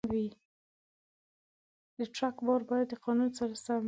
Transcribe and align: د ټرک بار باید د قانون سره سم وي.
د 1.97 1.99
ټرک 2.15 2.37
بار 2.45 2.61
باید 2.69 2.87
د 2.89 2.93
قانون 3.03 3.29
سره 3.37 3.53
سم 3.65 3.73
وي. 3.75 3.79